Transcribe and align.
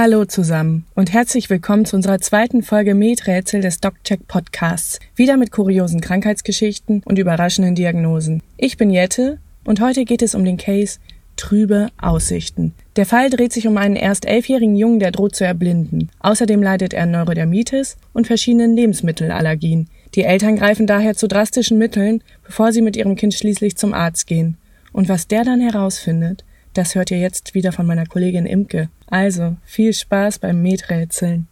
Hallo 0.00 0.24
zusammen 0.26 0.86
und 0.94 1.12
herzlich 1.12 1.50
willkommen 1.50 1.84
zu 1.84 1.96
unserer 1.96 2.20
zweiten 2.20 2.62
Folge 2.62 2.94
Medrätsel 2.94 3.62
des 3.62 3.80
DocCheck 3.80 4.28
Podcasts. 4.28 5.00
Wieder 5.16 5.36
mit 5.36 5.50
kuriosen 5.50 6.00
Krankheitsgeschichten 6.00 7.02
und 7.04 7.18
überraschenden 7.18 7.74
Diagnosen. 7.74 8.40
Ich 8.56 8.76
bin 8.76 8.90
Jette 8.90 9.38
und 9.64 9.80
heute 9.80 10.04
geht 10.04 10.22
es 10.22 10.36
um 10.36 10.44
den 10.44 10.56
Case 10.56 11.00
Trübe 11.34 11.88
Aussichten. 12.00 12.74
Der 12.94 13.06
Fall 13.06 13.28
dreht 13.28 13.52
sich 13.52 13.66
um 13.66 13.76
einen 13.76 13.96
erst 13.96 14.24
elfjährigen 14.24 14.76
Jungen, 14.76 15.00
der 15.00 15.10
droht 15.10 15.34
zu 15.34 15.44
erblinden. 15.44 16.10
Außerdem 16.20 16.62
leidet 16.62 16.94
er 16.94 17.06
Neurodermitis 17.06 17.96
und 18.12 18.28
verschiedenen 18.28 18.76
Lebensmittelallergien. 18.76 19.88
Die 20.14 20.22
Eltern 20.22 20.54
greifen 20.54 20.86
daher 20.86 21.16
zu 21.16 21.26
drastischen 21.26 21.76
Mitteln, 21.76 22.22
bevor 22.44 22.70
sie 22.70 22.82
mit 22.82 22.96
ihrem 22.96 23.16
Kind 23.16 23.34
schließlich 23.34 23.76
zum 23.76 23.94
Arzt 23.94 24.28
gehen. 24.28 24.58
Und 24.92 25.08
was 25.08 25.26
der 25.26 25.42
dann 25.42 25.60
herausfindet, 25.60 26.44
das 26.78 26.94
hört 26.94 27.10
ihr 27.10 27.18
jetzt 27.18 27.54
wieder 27.54 27.72
von 27.72 27.86
meiner 27.86 28.06
Kollegin 28.06 28.46
Imke. 28.46 28.88
Also, 29.08 29.56
viel 29.64 29.92
Spaß 29.92 30.38
beim 30.38 30.62
Meträtseln. 30.62 31.48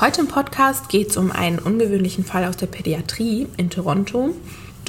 Heute 0.00 0.20
im 0.20 0.28
Podcast 0.28 0.88
geht 0.88 1.10
es 1.10 1.16
um 1.16 1.32
einen 1.32 1.58
ungewöhnlichen 1.58 2.24
Fall 2.24 2.44
aus 2.44 2.56
der 2.56 2.68
Pädiatrie 2.68 3.48
in 3.56 3.70
Toronto. 3.70 4.36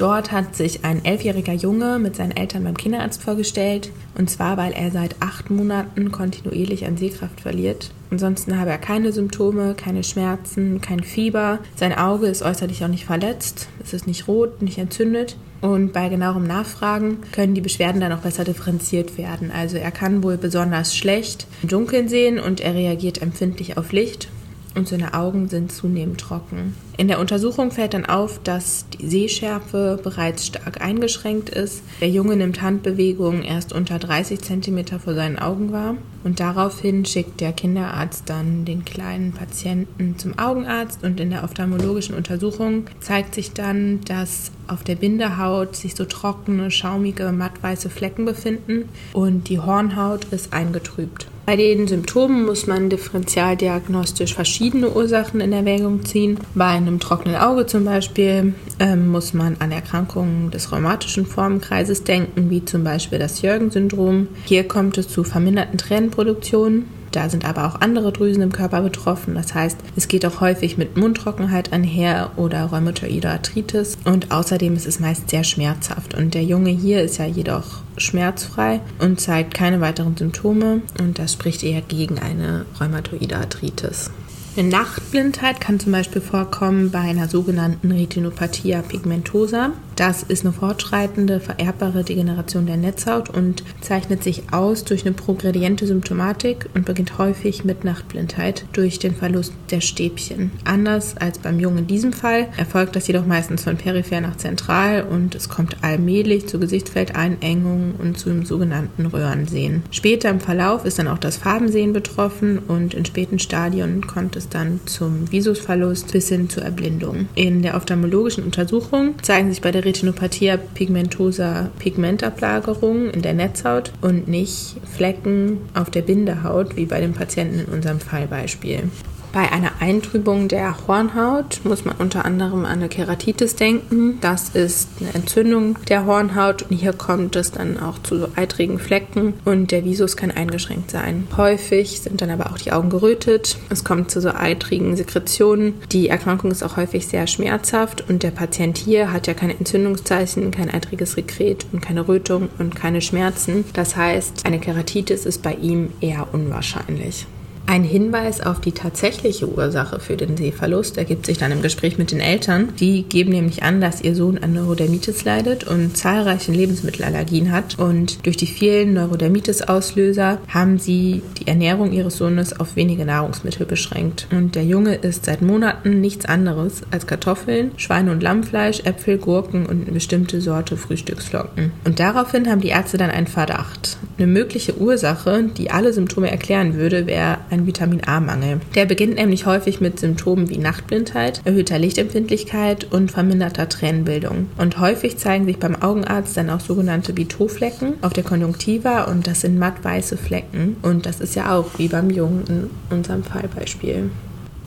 Dort 0.00 0.32
hat 0.32 0.56
sich 0.56 0.82
ein 0.82 1.04
elfjähriger 1.04 1.52
Junge 1.52 1.98
mit 1.98 2.16
seinen 2.16 2.34
Eltern 2.34 2.64
beim 2.64 2.74
Kinderarzt 2.74 3.22
vorgestellt. 3.22 3.92
Und 4.16 4.30
zwar, 4.30 4.56
weil 4.56 4.72
er 4.72 4.90
seit 4.90 5.16
acht 5.20 5.50
Monaten 5.50 6.10
kontinuierlich 6.10 6.86
an 6.86 6.96
Sehkraft 6.96 7.42
verliert. 7.42 7.90
Ansonsten 8.10 8.58
habe 8.58 8.70
er 8.70 8.78
keine 8.78 9.12
Symptome, 9.12 9.74
keine 9.74 10.02
Schmerzen, 10.02 10.80
kein 10.80 11.02
Fieber. 11.02 11.58
Sein 11.76 11.92
Auge 11.92 12.28
ist 12.28 12.40
äußerlich 12.40 12.82
auch 12.82 12.88
nicht 12.88 13.04
verletzt. 13.04 13.68
Es 13.84 13.92
ist 13.92 14.06
nicht 14.06 14.26
rot, 14.26 14.62
nicht 14.62 14.78
entzündet. 14.78 15.36
Und 15.60 15.92
bei 15.92 16.08
genauerem 16.08 16.44
Nachfragen 16.44 17.18
können 17.32 17.52
die 17.52 17.60
Beschwerden 17.60 18.00
dann 18.00 18.12
auch 18.12 18.20
besser 18.20 18.44
differenziert 18.44 19.18
werden. 19.18 19.52
Also 19.54 19.76
er 19.76 19.90
kann 19.90 20.22
wohl 20.22 20.38
besonders 20.38 20.96
schlecht 20.96 21.46
im 21.62 21.68
Dunkeln 21.68 22.08
sehen 22.08 22.40
und 22.40 22.62
er 22.62 22.74
reagiert 22.74 23.20
empfindlich 23.20 23.76
auf 23.76 23.92
Licht 23.92 24.28
und 24.74 24.88
seine 24.88 25.14
Augen 25.14 25.48
sind 25.48 25.72
zunehmend 25.72 26.20
trocken. 26.20 26.74
In 26.96 27.08
der 27.08 27.18
Untersuchung 27.18 27.70
fällt 27.70 27.94
dann 27.94 28.04
auf, 28.04 28.40
dass 28.42 28.84
die 28.90 29.08
Sehschärfe 29.08 29.98
bereits 30.02 30.46
stark 30.46 30.80
eingeschränkt 30.82 31.48
ist. 31.48 31.82
Der 32.00 32.10
Junge 32.10 32.36
nimmt 32.36 32.60
Handbewegungen 32.60 33.42
erst 33.42 33.72
unter 33.72 33.98
30 33.98 34.40
cm 34.40 35.00
vor 35.02 35.14
seinen 35.14 35.38
Augen 35.38 35.72
wahr 35.72 35.96
und 36.24 36.40
daraufhin 36.40 37.06
schickt 37.06 37.40
der 37.40 37.52
Kinderarzt 37.52 38.24
dann 38.26 38.64
den 38.64 38.84
kleinen 38.84 39.32
Patienten 39.32 40.18
zum 40.18 40.38
Augenarzt 40.38 41.02
und 41.02 41.18
in 41.20 41.30
der 41.30 41.44
ophthalmologischen 41.44 42.14
Untersuchung 42.14 42.84
zeigt 43.00 43.34
sich 43.34 43.52
dann, 43.52 44.00
dass 44.04 44.52
auf 44.66 44.84
der 44.84 44.96
Bindehaut 44.96 45.76
sich 45.76 45.94
so 45.94 46.04
trockene, 46.04 46.70
schaumige, 46.70 47.32
mattweiße 47.32 47.88
Flecken 47.88 48.24
befinden 48.24 48.88
und 49.14 49.48
die 49.48 49.58
Hornhaut 49.58 50.26
ist 50.26 50.52
eingetrübt. 50.52 51.26
Bei 51.50 51.56
den 51.56 51.88
Symptomen 51.88 52.46
muss 52.46 52.68
man 52.68 52.90
differentialdiagnostisch 52.90 54.34
verschiedene 54.34 54.88
Ursachen 54.88 55.40
in 55.40 55.52
Erwägung 55.52 56.04
ziehen. 56.04 56.38
Bei 56.54 56.66
einem 56.66 57.00
trockenen 57.00 57.34
Auge 57.34 57.66
zum 57.66 57.84
Beispiel 57.84 58.54
ähm, 58.78 59.08
muss 59.08 59.34
man 59.34 59.56
an 59.58 59.72
Erkrankungen 59.72 60.52
des 60.52 60.70
rheumatischen 60.70 61.26
Formenkreises 61.26 62.04
denken, 62.04 62.50
wie 62.50 62.64
zum 62.64 62.84
Beispiel 62.84 63.18
das 63.18 63.42
Jürgen-Syndrom. 63.42 64.28
Hier 64.44 64.68
kommt 64.68 64.96
es 64.96 65.08
zu 65.08 65.24
verminderten 65.24 65.76
Tränenproduktionen. 65.76 66.84
Da 67.12 67.28
sind 67.28 67.44
aber 67.44 67.66
auch 67.66 67.80
andere 67.80 68.12
Drüsen 68.12 68.42
im 68.42 68.52
Körper 68.52 68.82
betroffen. 68.82 69.34
Das 69.34 69.54
heißt, 69.54 69.78
es 69.96 70.08
geht 70.08 70.24
auch 70.26 70.40
häufig 70.40 70.78
mit 70.78 70.96
Mundtrockenheit 70.96 71.72
einher 71.72 72.32
oder 72.36 72.64
rheumatoide 72.64 73.30
Arthritis. 73.30 73.98
Und 74.04 74.30
außerdem 74.30 74.76
ist 74.76 74.86
es 74.86 75.00
meist 75.00 75.30
sehr 75.30 75.44
schmerzhaft. 75.44 76.14
Und 76.14 76.34
der 76.34 76.44
Junge 76.44 76.70
hier 76.70 77.02
ist 77.02 77.18
ja 77.18 77.26
jedoch 77.26 77.82
schmerzfrei 77.96 78.80
und 78.98 79.20
zeigt 79.20 79.54
keine 79.54 79.80
weiteren 79.80 80.16
Symptome. 80.16 80.82
Und 81.00 81.18
das 81.18 81.32
spricht 81.32 81.62
eher 81.62 81.80
gegen 81.80 82.18
eine 82.18 82.64
rheumatoide 82.80 83.36
Arthritis. 83.36 84.10
Eine 84.56 84.68
Nachtblindheit 84.68 85.60
kann 85.60 85.78
zum 85.78 85.92
Beispiel 85.92 86.20
vorkommen 86.20 86.90
bei 86.90 86.98
einer 86.98 87.28
sogenannten 87.28 87.92
Retinopathia 87.92 88.82
pigmentosa. 88.82 89.70
Das 89.94 90.24
ist 90.24 90.44
eine 90.44 90.52
fortschreitende, 90.52 91.40
vererbbare 91.40 92.02
Degeneration 92.02 92.66
der 92.66 92.78
Netzhaut 92.78 93.28
und 93.28 93.62
zeichnet 93.80 94.24
sich 94.24 94.44
aus 94.50 94.82
durch 94.82 95.04
eine 95.04 95.14
progrediente 95.14 95.86
Symptomatik 95.86 96.68
und 96.74 96.86
beginnt 96.86 97.18
häufig 97.18 97.64
mit 97.64 97.84
Nachtblindheit 97.84 98.64
durch 98.72 98.98
den 98.98 99.14
Verlust 99.14 99.52
der 99.70 99.82
Stäbchen. 99.82 100.50
Anders 100.64 101.16
als 101.18 101.38
beim 101.38 101.60
Jungen 101.60 101.78
in 101.80 101.86
diesem 101.86 102.12
Fall 102.12 102.48
erfolgt 102.56 102.96
das 102.96 103.06
jedoch 103.06 103.26
meistens 103.26 103.64
von 103.64 103.76
peripher 103.76 104.20
nach 104.20 104.36
zentral 104.36 105.04
und 105.04 105.34
es 105.34 105.48
kommt 105.48 105.76
allmählich 105.82 106.48
zu 106.48 106.58
Gesichtsfeldeinengungen 106.58 107.94
und 107.96 108.18
zum 108.18 108.46
sogenannten 108.46 109.06
Röhrensehen. 109.06 109.82
Später 109.90 110.30
im 110.30 110.40
Verlauf 110.40 110.86
ist 110.86 110.98
dann 110.98 111.08
auch 111.08 111.18
das 111.18 111.36
Farbensehen 111.36 111.92
betroffen 111.92 112.58
und 112.58 112.94
in 112.94 113.04
späten 113.04 113.38
Stadien 113.38 114.06
kommt 114.06 114.34
dann 114.48 114.80
zum 114.86 115.30
Visusverlust 115.30 116.12
bis 116.12 116.28
hin 116.28 116.48
zur 116.48 116.62
Erblindung. 116.62 117.28
In 117.34 117.62
der 117.62 117.76
ophthalmologischen 117.76 118.44
Untersuchung 118.44 119.14
zeigen 119.22 119.50
sich 119.50 119.60
bei 119.60 119.72
der 119.72 119.84
Retinopathia 119.84 120.56
pigmentosa 120.56 121.70
Pigmentablagerungen 121.78 123.10
in 123.10 123.22
der 123.22 123.34
Netzhaut 123.34 123.92
und 124.00 124.28
nicht 124.28 124.76
Flecken 124.96 125.58
auf 125.74 125.90
der 125.90 126.02
Bindehaut, 126.02 126.76
wie 126.76 126.86
bei 126.86 127.00
dem 127.00 127.12
Patienten 127.12 127.60
in 127.60 127.66
unserem 127.66 128.00
Fallbeispiel. 128.00 128.90
Bei 129.32 129.52
einer 129.52 129.80
Eintrübung 129.80 130.48
der 130.48 130.88
Hornhaut 130.88 131.60
muss 131.62 131.84
man 131.84 131.94
unter 131.98 132.24
anderem 132.24 132.64
an 132.64 132.80
eine 132.80 132.88
Keratitis 132.88 133.54
denken. 133.54 134.18
Das 134.20 134.48
ist 134.48 134.88
eine 134.98 135.14
Entzündung 135.14 135.78
der 135.88 136.04
Hornhaut 136.04 136.62
und 136.62 136.76
hier 136.76 136.92
kommt 136.92 137.36
es 137.36 137.52
dann 137.52 137.78
auch 137.78 137.98
zu 138.02 138.18
so 138.18 138.28
eitrigen 138.34 138.80
Flecken 138.80 139.34
und 139.44 139.70
der 139.70 139.84
Visus 139.84 140.16
kann 140.16 140.32
eingeschränkt 140.32 140.90
sein. 140.90 141.28
Häufig 141.36 142.00
sind 142.00 142.22
dann 142.22 142.30
aber 142.30 142.50
auch 142.50 142.58
die 142.58 142.72
Augen 142.72 142.90
gerötet. 142.90 143.56
Es 143.68 143.84
kommt 143.84 144.10
zu 144.10 144.20
so 144.20 144.30
eitrigen 144.30 144.96
Sekretionen. 144.96 145.74
Die 145.92 146.08
Erkrankung 146.08 146.50
ist 146.50 146.64
auch 146.64 146.76
häufig 146.76 147.06
sehr 147.06 147.28
schmerzhaft 147.28 148.04
und 148.08 148.24
der 148.24 148.32
Patient 148.32 148.78
hier 148.78 149.12
hat 149.12 149.28
ja 149.28 149.34
keine 149.34 149.56
Entzündungszeichen, 149.56 150.50
kein 150.50 150.70
eitriges 150.70 151.12
Sekret 151.12 151.66
und 151.72 151.80
keine 151.80 152.08
Rötung 152.08 152.48
und 152.58 152.74
keine 152.74 153.00
Schmerzen. 153.00 153.64
Das 153.74 153.94
heißt, 153.94 154.44
eine 154.44 154.58
Keratitis 154.58 155.24
ist 155.24 155.42
bei 155.42 155.54
ihm 155.54 155.90
eher 156.00 156.26
unwahrscheinlich. 156.32 157.26
Ein 157.70 157.84
Hinweis 157.84 158.40
auf 158.40 158.60
die 158.60 158.72
tatsächliche 158.72 159.48
Ursache 159.48 160.00
für 160.00 160.16
den 160.16 160.36
Sehverlust 160.36 160.98
ergibt 160.98 161.24
sich 161.24 161.38
dann 161.38 161.52
im 161.52 161.62
Gespräch 161.62 161.98
mit 161.98 162.10
den 162.10 162.18
Eltern. 162.18 162.70
Die 162.80 163.04
geben 163.04 163.30
nämlich 163.30 163.62
an, 163.62 163.80
dass 163.80 164.00
ihr 164.00 164.16
Sohn 164.16 164.38
an 164.38 164.54
Neurodermitis 164.54 165.22
leidet 165.22 165.62
und 165.62 165.96
zahlreiche 165.96 166.50
Lebensmittelallergien 166.50 167.52
hat. 167.52 167.78
Und 167.78 168.26
durch 168.26 168.36
die 168.36 168.48
vielen 168.48 168.94
Neurodermitis-Auslöser 168.94 170.38
haben 170.48 170.80
sie 170.80 171.22
die 171.38 171.46
Ernährung 171.46 171.92
ihres 171.92 172.16
Sohnes 172.16 172.58
auf 172.58 172.74
wenige 172.74 173.04
Nahrungsmittel 173.04 173.66
beschränkt. 173.66 174.26
Und 174.32 174.56
der 174.56 174.64
Junge 174.64 174.96
isst 174.96 175.26
seit 175.26 175.40
Monaten 175.40 176.00
nichts 176.00 176.24
anderes 176.24 176.82
als 176.90 177.06
Kartoffeln, 177.06 177.70
Schweine- 177.76 178.10
und 178.10 178.20
Lammfleisch, 178.20 178.80
Äpfel, 178.80 179.16
Gurken 179.16 179.66
und 179.66 179.82
eine 179.82 179.92
bestimmte 179.92 180.40
Sorte 180.40 180.76
Frühstücksflocken. 180.76 181.70
Und 181.84 182.00
daraufhin 182.00 182.50
haben 182.50 182.62
die 182.62 182.70
Ärzte 182.70 182.98
dann 182.98 183.12
einen 183.12 183.28
Verdacht. 183.28 183.96
Eine 184.20 184.26
mögliche 184.26 184.76
Ursache, 184.76 185.44
die 185.44 185.70
alle 185.70 185.94
Symptome 185.94 186.30
erklären 186.30 186.74
würde, 186.74 187.06
wäre 187.06 187.38
ein 187.48 187.66
Vitamin 187.66 188.02
A-Mangel. 188.04 188.60
Der 188.74 188.84
beginnt 188.84 189.14
nämlich 189.14 189.46
häufig 189.46 189.80
mit 189.80 189.98
Symptomen 189.98 190.50
wie 190.50 190.58
Nachtblindheit, 190.58 191.40
erhöhter 191.46 191.78
Lichtempfindlichkeit 191.78 192.92
und 192.92 193.10
verminderter 193.10 193.70
Tränenbildung. 193.70 194.48
Und 194.58 194.78
häufig 194.78 195.16
zeigen 195.16 195.46
sich 195.46 195.58
beim 195.58 195.74
Augenarzt 195.74 196.36
dann 196.36 196.50
auch 196.50 196.60
sogenannte 196.60 197.14
Bitoflecken 197.14 197.94
auf 198.02 198.12
der 198.12 198.24
Konjunktiva 198.24 199.04
und 199.04 199.26
das 199.26 199.40
sind 199.40 199.58
matt 199.58 199.82
weiße 199.82 200.18
Flecken. 200.18 200.76
Und 200.82 201.06
das 201.06 201.22
ist 201.22 201.34
ja 201.34 201.56
auch 201.56 201.78
wie 201.78 201.88
beim 201.88 202.10
Jungen 202.10 202.44
in 202.46 202.70
unserem 202.94 203.24
Fallbeispiel. 203.24 204.10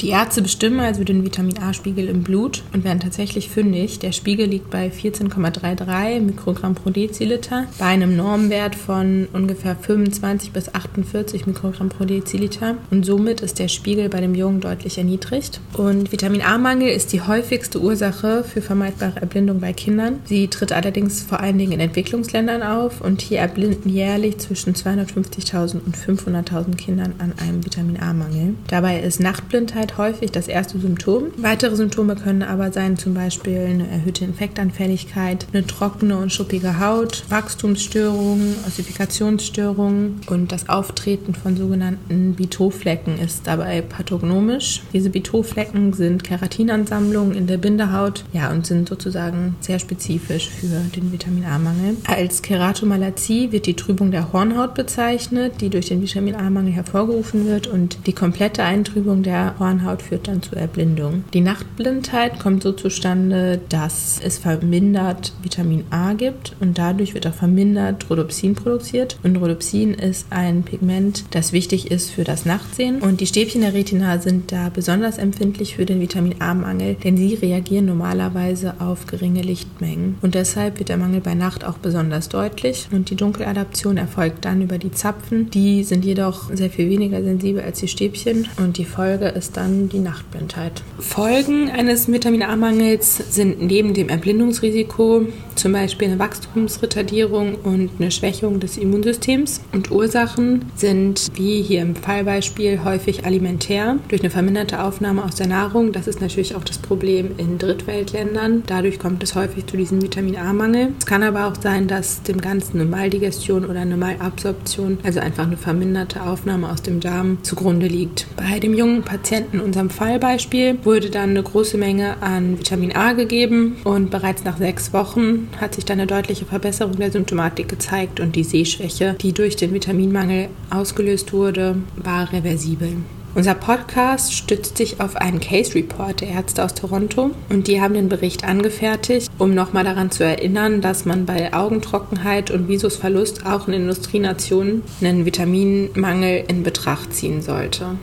Die 0.04 0.10
Ärzte 0.10 0.42
bestimmen 0.42 0.82
also 0.82 1.06
den 1.06 1.24
Vitamin 1.24 1.58
A-Spiegel 1.60 2.10
im 2.10 2.24
Blut 2.24 2.64
und 2.74 2.84
werden 2.84 3.00
tatsächlich 3.00 3.48
fündig. 3.48 4.00
Der 4.00 4.12
Spiegel 4.12 4.48
liegt 4.48 4.70
bei 4.70 4.90
14,33 4.90 6.20
Mikrogramm 6.20 6.76
pro 6.76 6.90
Deziliter 6.90 7.68
bei 7.80 7.86
einem 7.86 8.18
Normwert 8.18 8.76
von 8.76 9.30
ungefähr 9.32 9.78
25 9.78 10.52
bis 10.52 10.76
48 10.76 11.48
Mikrogramm 11.48 11.88
pro 11.88 12.04
Deziliter 12.04 12.76
und 12.92 13.06
somit 13.06 13.40
ist 13.40 13.60
der 13.60 13.70
Spiegel 13.70 14.10
bei 14.10 14.20
dem 14.20 14.36
Jungen 14.36 14.60
deutlich 14.60 14.98
erniedrigt. 14.98 15.62
Und 15.72 16.12
Vitamin 16.12 16.42
A-Mangel 16.42 16.90
ist 16.90 17.14
die 17.14 17.22
häufigste 17.22 17.80
Ursache 17.80 18.44
für 18.44 18.62
vermeidbare 18.62 19.22
Erblindung 19.22 19.62
bei 19.62 19.72
Kindern. 19.72 20.20
Sie 20.26 20.50
tritt 20.50 20.74
allerdings 20.74 21.22
vor 21.22 21.40
allen 21.40 21.58
Dingen 21.58 21.72
in 21.72 21.80
Entwicklungsländern 21.80 22.62
auf 22.62 23.00
und 23.00 23.22
hier 23.22 23.40
erblinden 23.40 23.90
jährlich 23.90 24.38
zwischen 24.40 24.74
250.000 24.74 25.80
und 25.86 25.96
500.000 25.96 26.76
Kindern 26.76 27.14
an 27.20 27.32
einem 27.40 27.64
Vitamin 27.64 28.02
A-Mangel. 28.02 28.56
Dabei 28.68 29.00
ist 29.00 29.22
Nachtblindheit 29.22 29.93
Häufig 29.98 30.32
das 30.32 30.48
erste 30.48 30.80
Symptom. 30.80 31.26
Weitere 31.38 31.76
Symptome 31.76 32.16
können 32.16 32.42
aber 32.42 32.72
sein 32.72 32.98
zum 32.98 33.14
Beispiel 33.14 33.60
eine 33.60 33.88
erhöhte 33.88 34.26
Infektanfälligkeit, 34.26 35.46
eine 35.54 35.68
trockene 35.68 36.18
und 36.18 36.32
schuppige 36.32 36.80
Haut, 36.80 37.24
Wachstumsstörungen, 37.30 38.56
Ossifikationsstörungen 38.66 40.22
und 40.28 40.52
das 40.52 40.68
Auftreten 40.68 41.36
von 41.36 41.56
sogenannten 41.56 42.34
Bitoflecken 42.34 43.20
ist 43.20 43.46
dabei 43.46 43.82
pathognomisch. 43.82 44.82
Diese 44.94 45.12
Bitoflecken 45.12 45.94
sind 45.94 46.24
Keratinansammlungen 46.24 47.36
in 47.36 47.46
der 47.46 47.58
Bindehaut 47.58 48.26
ja, 48.34 48.52
und 48.52 48.66
sind 48.66 48.90
sozusagen 48.90 49.56
sehr 49.60 49.78
spezifisch 49.78 50.50
für 50.50 50.82
den 50.96 51.12
Vitamin 51.12 51.46
A-Mangel. 51.46 51.98
Als 52.08 52.42
Keratomalazie 52.42 53.52
wird 53.52 53.68
die 53.68 53.76
Trübung 53.76 54.10
der 54.10 54.34
Hornhaut 54.34 54.74
bezeichnet, 54.74 55.62
die 55.62 55.70
durch 55.70 55.90
den 55.90 56.02
Vitamin 56.02 56.36
A-Mangel 56.36 56.74
hervorgerufen 56.74 57.46
wird 57.46 57.68
und 57.68 58.08
die 58.08 58.14
komplette 58.14 58.64
Eintrübung 58.64 59.22
der 59.22 59.54
Hornhaut 59.60 59.83
führt 60.02 60.28
dann 60.28 60.42
zur 60.42 60.58
Erblindung. 60.58 61.24
Die 61.34 61.42
Nachtblindheit 61.42 62.40
kommt 62.40 62.64
so 62.64 62.72
zustande, 62.72 63.60
dass 63.70 64.20
es 64.24 64.38
vermindert 64.38 65.34
Vitamin 65.42 65.84
A 65.90 66.14
gibt 66.14 66.56
und 66.60 66.78
dadurch 66.78 67.14
wird 67.14 67.28
auch 67.28 67.34
vermindert 67.34 68.10
Rhodopsin 68.10 68.56
produziert. 68.56 69.18
Und 69.24 69.38
Rhodopsin 69.38 69.94
ist 69.94 70.28
ein 70.30 70.64
Pigment, 70.64 71.26
das 71.32 71.54
wichtig 71.54 71.92
ist 71.92 72.12
für 72.12 72.24
das 72.24 72.46
Nachtsehen. 72.46 73.02
Und 73.02 73.22
die 73.22 73.28
Stäbchen 73.28 73.62
der 73.62 73.74
Retina 73.74 74.20
sind 74.20 74.52
da 74.52 74.70
besonders 74.70 75.18
empfindlich 75.18 75.76
für 75.76 75.86
den 75.86 76.00
Vitamin 76.02 76.36
A-Mangel, 76.40 76.96
denn 76.96 77.18
sie 77.18 77.36
reagieren 77.36 77.86
normalerweise 77.86 78.76
auf 78.80 79.08
geringe 79.08 79.42
Lichtmengen. 79.42 80.18
Und 80.22 80.36
deshalb 80.36 80.80
wird 80.80 80.90
der 80.90 80.98
Mangel 80.98 81.22
bei 81.22 81.34
Nacht 81.34 81.66
auch 81.66 81.78
besonders 81.78 82.30
deutlich. 82.30 82.88
Und 82.92 83.10
die 83.10 83.16
Dunkeladaption 83.16 83.98
erfolgt 83.98 84.46
dann 84.46 84.62
über 84.62 84.78
die 84.78 84.92
Zapfen. 84.92 85.50
Die 85.50 85.84
sind 85.84 86.06
jedoch 86.06 86.54
sehr 86.54 86.70
viel 86.70 86.90
weniger 86.90 87.24
sensibel 87.24 87.62
als 87.62 87.80
die 87.80 87.88
Stäbchen. 87.88 88.48
Und 88.58 88.78
die 88.78 88.86
Folge 88.86 89.28
ist 89.28 89.58
dann 89.58 89.63
die 89.70 90.00
Nachtblindheit. 90.00 90.84
Folgen 91.00 91.70
eines 91.70 92.12
Vitamin 92.12 92.44
A-Mangels 92.44 93.18
sind 93.34 93.62
neben 93.62 93.94
dem 93.94 94.10
Erblindungsrisiko 94.10 95.28
zum 95.56 95.74
Beispiel 95.74 96.10
eine 96.10 96.20
Wachstumsretardierung 96.20 97.56
und 97.56 97.92
eine 98.00 98.12
Schwächung 98.12 98.60
des 98.60 98.78
Immunsystems. 98.78 99.62
Und 99.72 99.92
Ursachen 99.92 100.66
sind, 100.76 101.32
wie 101.36 101.62
hier 101.62 101.82
im 101.82 101.96
Fallbeispiel, 101.96 102.84
häufig 102.84 103.26
alimentär 103.26 103.98
durch 104.10 104.22
eine 104.22 104.30
verminderte 104.30 104.84
Aufnahme 104.84 105.24
aus 105.24 105.36
der 105.36 105.48
Nahrung. 105.48 105.92
Das 105.92 106.08
ist 106.08 106.22
natürlich 106.22 106.56
auch 106.56 106.64
das 106.64 106.78
Problem 106.78 107.32
in 107.38 107.58
Drittweltländern. 107.58 108.64
Dadurch 108.66 109.00
kommt 109.00 109.24
es 109.24 109.36
häufig 109.36 109.66
zu 109.66 109.78
diesem 109.78 110.02
Vitamin 110.02 110.38
A-Mangel. 110.38 110.90
Es 111.00 111.06
kann 111.06 111.24
aber 111.24 111.48
auch 111.48 111.56
sein, 111.62 111.88
dass 111.88 112.24
dem 112.24 112.42
Ganzen 112.42 112.80
eine 112.80 112.90
Maldigestion 112.90 113.66
oder 113.66 113.82
eine 113.82 113.98
Malabsorption, 113.98 114.98
also 115.04 115.20
einfach 115.20 115.46
eine 115.46 115.58
verminderte 115.58 116.24
Aufnahme 116.24 116.70
aus 116.70 116.82
dem 116.82 117.00
Darm, 117.00 117.38
zugrunde 117.44 117.88
liegt. 117.88 118.28
Bei 118.36 118.60
dem 118.60 118.74
jungen 118.74 119.04
Patienten 119.04 119.53
in 119.54 119.60
unserem 119.60 119.90
Fallbeispiel 119.90 120.80
wurde 120.84 121.10
dann 121.10 121.32
eine 121.32 121.44
große 121.44 121.78
Menge 121.78 122.22
an 122.22 122.60
Vitamin 122.60 122.96
A 122.96 123.14
gegeben 123.14 123.78
und 123.84 124.10
bereits 124.10 124.44
nach 124.44 124.58
sechs 124.58 124.94
Wochen 124.94 125.48
hat 125.62 125.76
sich 125.76 125.86
dann 125.86 126.00
eine 126.00 126.08
deutliche 126.08 126.46
Verbesserung 126.46 126.98
der 126.98 127.12
Symptomatik 127.12 127.70
gezeigt 127.70 128.20
und 128.20 128.36
die 128.36 128.44
Sehschwäche, 128.44 129.16
die 129.22 129.34
durch 129.34 129.56
den 129.56 129.74
Vitaminmangel 129.74 130.50
ausgelöst 130.70 131.34
wurde, 131.34 131.78
war 131.96 132.32
reversibel. 132.34 132.98
Unser 133.36 133.56
Podcast 133.56 134.32
stützt 134.32 134.78
sich 134.78 135.00
auf 135.00 135.16
einen 135.16 135.40
Case 135.40 135.74
Report 135.74 136.22
der 136.22 136.28
Ärzte 136.30 136.64
aus 136.64 136.76
Toronto 136.76 137.32
und 137.50 137.68
die 137.68 137.82
haben 137.82 137.96
den 137.96 138.08
Bericht 138.08 138.44
angefertigt, 138.44 139.32
um 139.40 139.56
nochmal 139.56 139.84
daran 139.84 140.12
zu 140.12 140.24
erinnern, 140.24 140.82
dass 140.82 141.06
man 141.06 141.26
bei 141.26 141.52
Augentrockenheit 141.52 142.52
und 142.52 142.68
Visusverlust 142.68 143.48
auch 143.48 143.68
in 143.68 143.74
Industrienationen 143.74 144.84
einen 145.02 145.26
Vitaminmangel 145.26 146.44
in 146.48 146.62
Betracht 146.62 147.16
ziehen 147.16 147.42
sollte. 147.42 147.98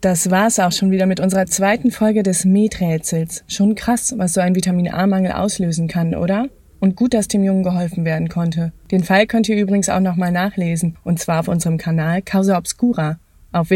Das 0.00 0.30
war's 0.30 0.58
auch 0.58 0.72
schon 0.72 0.90
wieder 0.90 1.04
mit 1.04 1.20
unserer 1.20 1.44
zweiten 1.44 1.90
Folge 1.90 2.22
des 2.22 2.46
Meträtsels. 2.46 3.44
Schon 3.48 3.74
krass, 3.74 4.14
was 4.16 4.32
so 4.32 4.40
ein 4.40 4.54
Vitamin 4.54 4.88
A-Mangel 4.88 5.32
auslösen 5.32 5.88
kann, 5.88 6.14
oder? 6.14 6.48
Und 6.78 6.96
gut, 6.96 7.12
dass 7.12 7.28
dem 7.28 7.44
Jungen 7.44 7.64
geholfen 7.64 8.06
werden 8.06 8.30
konnte. 8.30 8.72
Den 8.90 9.04
Fall 9.04 9.26
könnt 9.26 9.46
ihr 9.50 9.60
übrigens 9.60 9.90
auch 9.90 10.00
nochmal 10.00 10.32
nachlesen, 10.32 10.96
und 11.04 11.18
zwar 11.18 11.40
auf 11.40 11.48
unserem 11.48 11.76
Kanal 11.76 12.22
Causa 12.22 12.56
Obscura 12.56 13.18
auf 13.52 13.68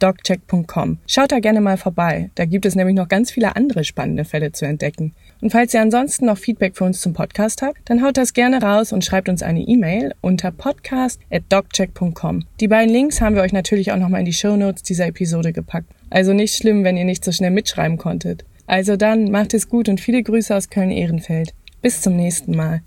www.doccheck.com. 0.00 0.98
Schaut 1.06 1.32
da 1.32 1.38
gerne 1.40 1.60
mal 1.60 1.76
vorbei, 1.76 2.30
da 2.34 2.44
gibt 2.44 2.66
es 2.66 2.74
nämlich 2.74 2.96
noch 2.96 3.08
ganz 3.08 3.30
viele 3.30 3.56
andere 3.56 3.84
spannende 3.84 4.24
Fälle 4.24 4.52
zu 4.52 4.64
entdecken. 4.64 5.14
Und 5.40 5.50
falls 5.50 5.74
ihr 5.74 5.80
ansonsten 5.80 6.26
noch 6.26 6.38
Feedback 6.38 6.76
für 6.76 6.84
uns 6.84 7.00
zum 7.00 7.12
Podcast 7.12 7.62
habt, 7.62 7.78
dann 7.84 8.02
haut 8.02 8.16
das 8.16 8.32
gerne 8.32 8.60
raus 8.60 8.92
und 8.92 9.04
schreibt 9.04 9.28
uns 9.28 9.42
eine 9.42 9.60
E-Mail 9.60 10.14
unter 10.20 10.50
podcast.doccheck.com. 10.50 12.44
Die 12.60 12.68
beiden 12.68 12.92
Links 12.92 13.20
haben 13.20 13.36
wir 13.36 13.42
euch 13.42 13.52
natürlich 13.52 13.92
auch 13.92 13.98
nochmal 13.98 14.20
in 14.20 14.26
die 14.26 14.32
Show 14.32 14.56
Notes 14.56 14.82
dieser 14.82 15.06
Episode 15.06 15.52
gepackt. 15.52 15.90
Also 16.10 16.32
nicht 16.32 16.56
schlimm, 16.56 16.84
wenn 16.84 16.96
ihr 16.96 17.04
nicht 17.04 17.24
so 17.24 17.32
schnell 17.32 17.50
mitschreiben 17.50 17.98
konntet. 17.98 18.44
Also 18.66 18.96
dann 18.96 19.30
macht 19.30 19.54
es 19.54 19.68
gut 19.68 19.88
und 19.88 20.00
viele 20.00 20.22
Grüße 20.22 20.54
aus 20.54 20.70
Köln-Ehrenfeld. 20.70 21.54
Bis 21.80 22.02
zum 22.02 22.16
nächsten 22.16 22.56
Mal. 22.56 22.82